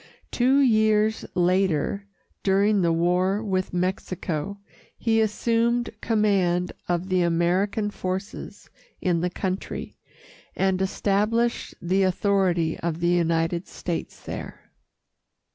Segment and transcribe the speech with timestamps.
[0.31, 2.07] Two years later,
[2.41, 4.57] during the war with Mexico,
[4.97, 8.67] he assumed command of the American forces
[8.99, 9.99] in the country,
[10.55, 14.71] and established the authority of the United States there.